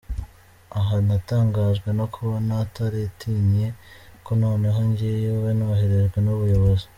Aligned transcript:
Aha 0.77 0.95
natangajwe 1.07 1.89
no 1.99 2.05
kubona 2.13 2.51
ataratinye 2.65 3.67
ko 4.25 4.31
noneho 4.41 4.79
ngiye 4.89 5.17
iwe 5.35 5.51
noherejwe 5.59 6.17
n’umuyobozi. 6.21 6.85